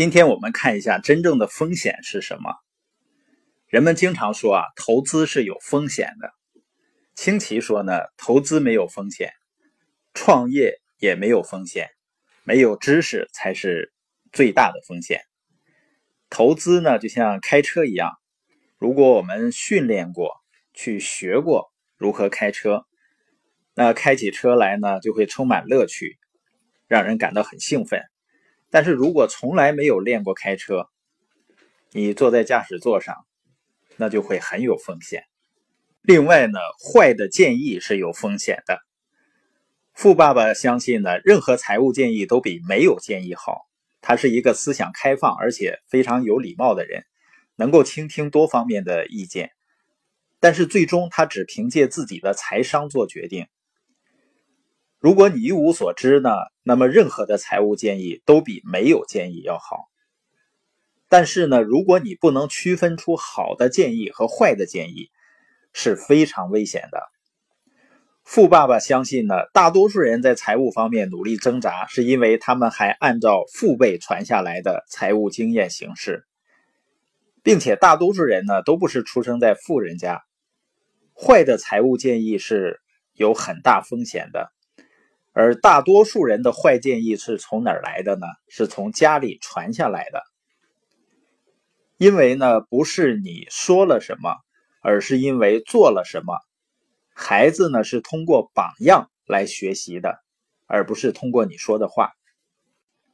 [0.00, 2.54] 今天我们看一下真正的风险是什么。
[3.66, 6.32] 人们经常说啊，投资是有风险的。
[7.14, 9.30] 清奇说呢，投资没有风险，
[10.14, 11.90] 创业也没有风险，
[12.44, 13.92] 没有知识才是
[14.32, 15.20] 最大的风险。
[16.30, 18.10] 投资呢，就像开车一样，
[18.78, 20.30] 如果我们训练过、
[20.72, 22.86] 去学过如何开车，
[23.74, 26.18] 那开起车来呢，就会充满乐趣，
[26.88, 28.00] 让人感到很兴奋。
[28.70, 30.88] 但是如果从来没有练过开车，
[31.90, 33.26] 你坐在驾驶座上，
[33.96, 35.24] 那就会很有风险。
[36.02, 38.78] 另外呢，坏的建议是有风险的。
[39.92, 43.66] 富爸爸相信呢，任何财务建议都比没有建议好。
[44.00, 47.04] 他是一个思想开放而且非常有礼貌的人，
[47.56, 49.50] 能够倾听多方面的意见。
[50.38, 53.46] 但是最终他只凭借自己的财商做决定。
[55.00, 56.30] 如果你一无所知呢，
[56.62, 59.88] 那么任何的财务建议都比没有建议要好。
[61.08, 65.10] 但是呢，如果你不能区分出好的建议和坏的建议，
[65.72, 67.00] 是非常危险的。
[68.24, 76.26] 富爸爸相信呢，大多数人在财务方面努力挣扎，是因为他们还按照父辈传下来的财务经验行事，
[77.42, 80.20] 并且大多数人呢都不是出生在富人家。
[81.14, 82.82] 坏的财务建议是
[83.14, 84.52] 有很大风险的。
[85.32, 88.26] 而大多数人的坏建议是从哪儿来的呢？
[88.48, 90.22] 是从家里传下来的。
[91.98, 94.34] 因为呢，不是你说了什么，
[94.82, 96.38] 而是因为做了什么。
[97.14, 100.18] 孩子呢，是通过榜样来学习的，
[100.66, 102.12] 而不是通过你说的话。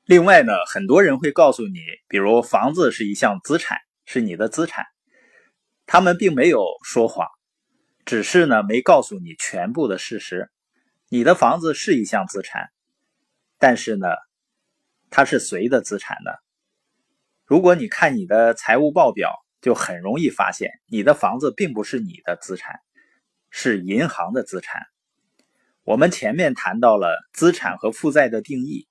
[0.04, 4.84] 另外呢，很多人会告诉你，比如房子是一项资产，是你的资产。
[5.84, 7.26] 他们并没有说谎，
[8.04, 10.48] 只是呢，没告诉你全部的事实。
[11.08, 12.70] 你的房子是一项资产，
[13.58, 14.08] 但是呢，
[15.08, 16.32] 它是谁的资产呢？
[17.44, 22.80] 如果你看你的财务报表，就很容易发现，你的房子并不是你的资产，
[23.50, 24.82] 是银行的资产。
[25.84, 28.88] 我们前面谈到了资产和负债的定义，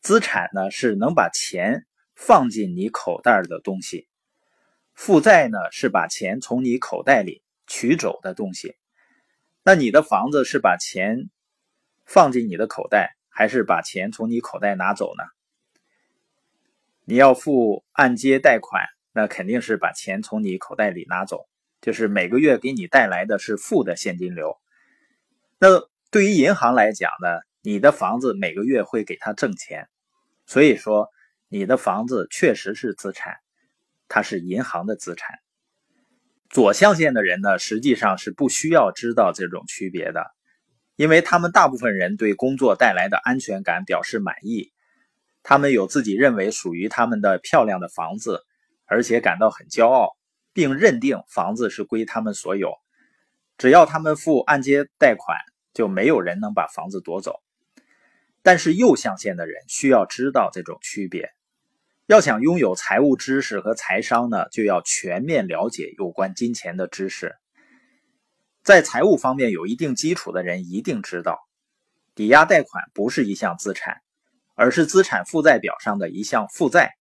[0.00, 4.08] 资产呢是能把钱放进你口袋的东西，
[4.92, 8.76] 负债呢是把钱从你口袋里取走的东西。
[9.68, 11.28] 那你的房子是把钱
[12.06, 15.24] 放进你的口袋，还是把钱从你口袋拿走呢？
[17.04, 21.50] 你要付按揭贷款，那肯定是把钱从你口袋里拿走，
[21.82, 24.56] 就是每个月给你带来的是负的现金流。
[25.58, 25.68] 那
[26.10, 27.28] 对于银行来讲呢，
[27.60, 29.86] 你的房子每个月会给他挣钱，
[30.46, 31.10] 所以说
[31.48, 33.36] 你的房子确实是资产，
[34.08, 35.38] 它是银行的资产。
[36.50, 40.24] 左象限的人呢，实际上是不需要知道这种区别的，
[40.96, 44.72] 因为他们大部分人对工作带来的安全感表示满意，
[45.42, 48.40] 他们有自己认为属于他们的漂亮的房子，
[48.86, 50.16] 而且感到很骄傲，
[50.54, 52.72] 并认定房子是归他们所有。
[53.58, 55.36] 只要他们付按揭贷款，
[55.74, 57.40] 就没有人能把房子夺走。
[58.42, 61.30] 但是右象限的人需要知道这种区别。
[62.08, 67.36] 要想拥有财务知识和财商呢，就要全面了解有关金钱的知识。
[68.62, 71.38] 在财务方面有一定基础的人一定知道，
[72.14, 73.98] 抵押贷款不是一项资产，
[74.54, 76.94] 而是资产负债表上的一项负债。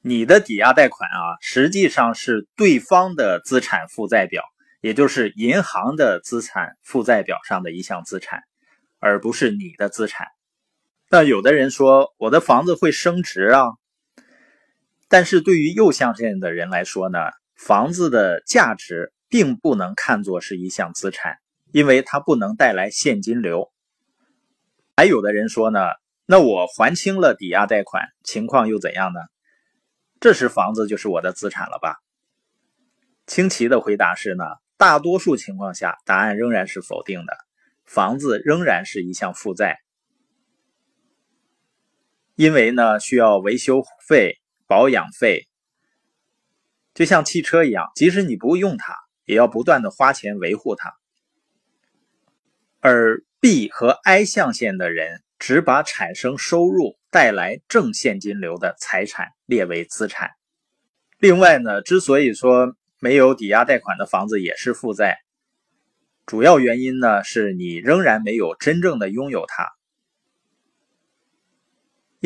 [0.00, 4.42] 你的抵押贷款啊，实际上是对方的资产负债表，
[4.80, 8.42] 也就是银行的资产负债表上的一项资产，
[9.00, 10.28] 而不是你的资产。
[11.08, 13.62] 那有的人说我的房子会升值啊，
[15.08, 17.18] 但是对于右象限的人来说呢，
[17.54, 21.38] 房子的价值并不能看作是一项资产，
[21.70, 23.72] 因为它不能带来现金流。
[24.96, 25.78] 还有的人说呢，
[26.26, 29.20] 那我还清了抵押贷款，情况又怎样呢？
[30.18, 31.98] 这时房子就是我的资产了吧？
[33.28, 34.44] 清奇的回答是呢，
[34.76, 37.36] 大多数情况下答案仍然是否定的，
[37.84, 39.78] 房子仍然是一项负债。
[42.36, 44.36] 因为呢，需要维修费、
[44.66, 45.48] 保养费，
[46.92, 48.94] 就像汽车一样，即使你不用它，
[49.24, 50.92] 也要不断的花钱维护它。
[52.80, 60.32] 而 B 和 I 象限的人只把产生收入、带来正现金流的财产列为资产。
[61.18, 65.16] 另外呢，之所以说没有抵押贷款的房子也是负债，
[66.26, 69.75] 主要原因呢是你仍然没有真正的拥有它。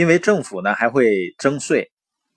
[0.00, 1.92] 因为政府呢还会征税，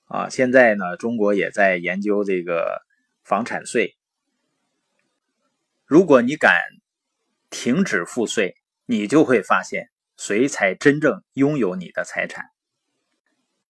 [0.07, 2.81] 啊，现在呢中国也在研究这个
[3.23, 3.95] 房产税。
[5.85, 6.53] 如果你敢
[7.49, 12.52] 停止付税，你就会发现谁才真正拥有你的财产。